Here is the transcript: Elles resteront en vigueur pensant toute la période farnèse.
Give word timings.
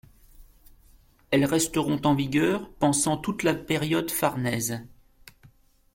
Elles 1.29 1.45
resteront 1.45 2.01
en 2.05 2.15
vigueur 2.15 2.71
pensant 2.79 3.17
toute 3.17 3.43
la 3.43 3.53
période 3.53 4.09
farnèse. 4.09 4.81